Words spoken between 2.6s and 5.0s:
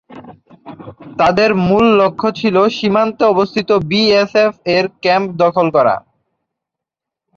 সীমান্তে অবস্থিত বিএসএফ এর